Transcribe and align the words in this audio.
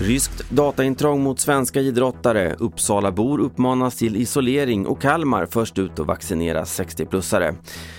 Ryskt 0.00 0.50
dataintrång 0.50 1.22
mot 1.22 1.40
svenska 1.40 1.80
idrottare, 1.80 2.54
Uppsalabor 2.58 3.40
uppmanas 3.40 3.96
till 3.96 4.16
isolering 4.16 4.86
och 4.86 5.00
Kalmar 5.00 5.46
först 5.46 5.78
ut 5.78 5.98
att 5.98 6.06
vaccinera 6.06 6.64
60-plussare. 6.64 7.54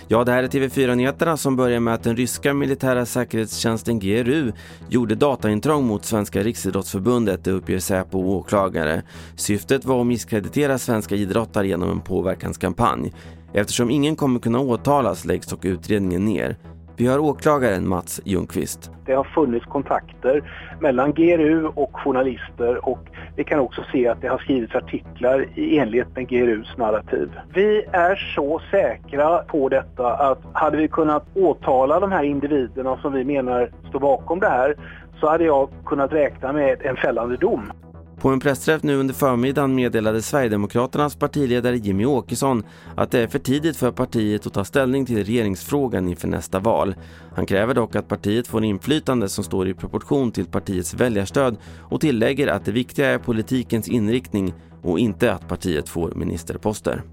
Ja, 0.08 0.24
det 0.24 0.32
här 0.32 0.44
är 0.44 0.48
TV4-nyheterna 0.48 1.38
som 1.38 1.56
börjar 1.56 1.80
med 1.80 1.94
att 1.94 2.04
den 2.04 2.18
ryska 2.18 2.54
militära 2.54 3.06
säkerhetstjänsten 3.06 4.00
GRU 4.00 4.52
gjorde 4.90 5.16
dataintrång 5.16 5.88
mot 5.88 6.06
Svenska 6.06 6.44
Riksidrottsförbundet, 6.44 7.44
det 7.44 7.52
uppger 7.52 7.80
Säpo 7.80 8.20
och 8.20 8.30
åklagare. 8.30 9.04
Syftet 9.36 9.86
var 9.86 10.02
att 10.02 10.08
misskreditera 10.08 10.78
svenska 10.78 11.16
idrottare 11.16 11.68
genom 11.68 11.90
en 11.90 12.02
påverkanskampanj. 12.02 13.14
Eftersom 13.54 13.92
ingen 13.92 14.16
kommer 14.16 14.40
kunna 14.40 14.60
åtalas 14.60 15.26
läggs 15.26 15.48
dock 15.48 15.66
utredningen 15.66 16.26
ner. 16.26 16.58
Vi 17.00 17.08
har 17.08 17.20
åklagaren 17.20 17.88
Mats 17.88 18.22
Ljungqvist. 18.26 18.92
Det 19.06 19.14
har 19.14 19.24
funnits 19.24 19.66
kontakter 19.66 20.44
mellan 20.80 21.14
GRU 21.14 21.66
och 21.66 21.92
journalister 21.94 22.90
och 22.90 23.00
vi 23.36 23.44
kan 23.44 23.60
också 23.60 23.84
se 23.92 24.08
att 24.08 24.22
det 24.22 24.28
har 24.28 24.38
skrivits 24.38 24.76
artiklar 24.76 25.46
i 25.56 25.80
enlighet 25.80 26.16
med 26.16 26.28
GRUs 26.28 26.78
narrativ. 26.78 27.30
Vi 27.54 27.84
är 27.92 28.16
så 28.36 28.62
säkra 28.72 29.38
på 29.38 29.70
detta 29.70 30.14
att 30.14 30.40
hade 30.54 30.78
vi 30.78 30.88
kunnat 30.88 31.26
åtala 31.36 32.00
de 32.00 32.12
här 32.12 32.24
individerna 32.24 32.98
som 33.02 33.14
vi 33.14 33.24
menar 33.24 33.72
står 33.90 34.00
bakom 34.00 34.40
det 34.40 34.50
här 34.50 34.76
så 35.20 35.30
hade 35.30 35.44
jag 35.44 35.70
kunnat 35.86 36.14
räkna 36.14 36.54
med 36.54 36.82
en 36.82 36.96
fällande 36.96 37.38
dom. 37.38 37.72
På 38.18 38.30
en 38.30 38.40
pressträff 38.40 38.84
nu 38.84 38.96
under 38.96 39.14
förmiddagen 39.14 39.76
meddelade 39.76 40.22
Sverigedemokraternas 40.22 41.16
partiledare 41.16 41.78
Jimmy 41.78 42.06
Åkesson 42.06 42.64
att 42.96 43.12
det 43.12 43.20
är 43.20 43.28
för 43.28 43.40
tidigt 43.40 43.78
för 43.78 43.92
partiet 43.92 44.48
att 44.48 44.54
ta 44.54 44.66
ställning 44.66 45.06
till 45.06 45.24
regeringsfrågan 45.26 46.08
inför 46.08 46.28
nästa 46.28 46.60
val. 46.60 46.96
Han 47.36 47.46
kräver 47.46 47.74
dock 47.74 47.96
att 47.96 48.08
partiet 48.08 48.48
får 48.48 48.64
inflytande 48.64 49.30
som 49.30 49.44
står 49.44 49.68
i 49.68 49.74
proportion 49.74 50.32
till 50.32 50.46
partiets 50.46 50.94
väljarstöd 50.94 51.58
och 51.80 52.02
tillägger 52.02 52.48
att 52.48 52.66
det 52.66 52.72
viktiga 52.72 53.08
är 53.08 53.18
politikens 53.18 53.88
inriktning 53.88 54.54
och 54.84 55.00
inte 55.00 55.34
att 55.34 55.48
partiet 55.48 55.90
får 55.90 56.12
ministerposter. 56.16 57.04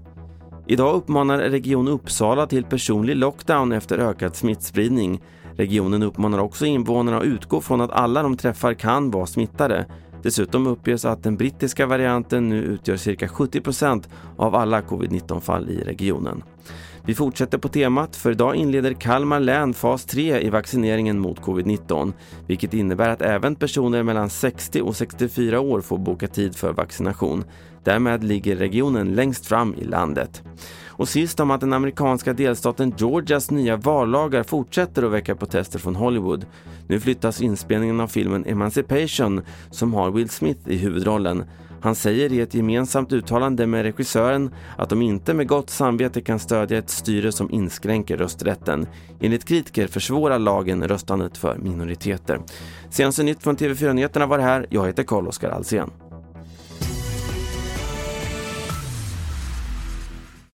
Idag 0.67 0.95
uppmanar 0.95 1.37
Region 1.37 1.87
Uppsala 1.87 2.47
till 2.47 2.63
personlig 2.63 3.15
lockdown 3.15 3.71
efter 3.71 3.97
ökad 3.97 4.35
smittspridning. 4.35 5.21
Regionen 5.57 6.03
uppmanar 6.03 6.39
också 6.39 6.65
invånarna 6.65 7.17
att 7.17 7.23
utgå 7.23 7.61
från 7.61 7.81
att 7.81 7.91
alla 7.91 8.23
de 8.23 8.37
träffar 8.37 8.73
kan 8.73 9.11
vara 9.11 9.25
smittade. 9.25 9.85
Dessutom 10.25 10.67
uppges 10.67 11.05
att 11.05 11.23
den 11.23 11.37
brittiska 11.37 11.85
varianten 11.85 12.49
nu 12.49 12.63
utgör 12.63 12.97
cirka 12.97 13.27
70% 13.27 14.03
av 14.37 14.55
alla 14.55 14.81
covid-19-fall 14.81 15.69
i 15.69 15.77
regionen. 15.77 16.43
Vi 17.05 17.15
fortsätter 17.15 17.57
på 17.57 17.67
temat, 17.67 18.15
för 18.15 18.31
idag 18.31 18.55
inleder 18.55 18.93
Kalmar 18.93 19.39
län 19.39 19.73
fas 19.73 20.05
3 20.05 20.41
i 20.41 20.49
vaccineringen 20.49 21.19
mot 21.19 21.41
covid-19, 21.41 22.13
vilket 22.47 22.73
innebär 22.73 23.09
att 23.09 23.21
även 23.21 23.55
personer 23.55 24.03
mellan 24.03 24.29
60 24.29 24.81
och 24.81 24.95
64 24.95 25.59
år 25.59 25.81
får 25.81 25.97
boka 25.97 26.27
tid 26.27 26.55
för 26.55 26.73
vaccination. 26.73 27.43
Därmed 27.83 28.23
ligger 28.23 28.55
regionen 28.55 29.15
längst 29.15 29.45
fram 29.45 29.75
i 29.75 29.83
landet. 29.83 30.43
Och 30.97 31.09
sist 31.09 31.39
om 31.39 31.51
att 31.51 31.61
den 31.61 31.73
amerikanska 31.73 32.33
delstaten 32.33 32.93
Georgias 32.97 33.51
nya 33.51 33.77
vallagar 33.77 34.43
fortsätter 34.43 35.03
att 35.03 35.11
väcka 35.11 35.35
protester 35.35 35.79
från 35.79 35.95
Hollywood. 35.95 36.45
Nu 36.87 36.99
flyttas 36.99 37.41
inspelningen 37.41 37.99
av 37.99 38.07
filmen 38.07 38.45
Emancipation 38.45 39.41
som 39.71 39.93
har 39.93 40.11
Will 40.11 40.29
Smith 40.29 40.69
i 40.69 40.77
huvudrollen. 40.77 41.43
Han 41.81 41.95
säger 41.95 42.33
i 42.33 42.39
ett 42.39 42.53
gemensamt 42.53 43.13
uttalande 43.13 43.67
med 43.67 43.83
regissören 43.83 44.53
att 44.77 44.89
de 44.89 45.01
inte 45.01 45.33
med 45.33 45.47
gott 45.47 45.69
samvete 45.69 46.21
kan 46.21 46.39
stödja 46.39 46.77
ett 46.77 46.89
styre 46.89 47.31
som 47.31 47.51
inskränker 47.51 48.17
rösträtten. 48.17 48.87
Enligt 49.21 49.45
kritiker 49.45 49.87
försvårar 49.87 50.39
lagen 50.39 50.87
röstandet 50.87 51.37
för 51.37 51.57
minoriteter. 51.57 52.39
Senaste 52.89 53.23
nytt 53.23 53.43
från 53.43 53.57
TV4 53.57 53.93
Nyheterna 53.93 54.25
var 54.25 54.37
det 54.37 54.43
här. 54.43 54.65
Jag 54.69 54.87
heter 54.87 55.03
Carl-Oskar 55.03 55.49
Alsen. 55.49 55.91